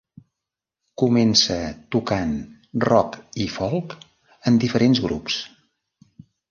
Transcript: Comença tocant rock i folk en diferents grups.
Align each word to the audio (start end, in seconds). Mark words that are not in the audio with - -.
Comença 1.01 1.57
tocant 1.97 2.33
rock 2.89 3.23
i 3.47 3.49
folk 3.59 3.97
en 4.53 4.63
diferents 4.67 5.05
grups. 5.09 5.43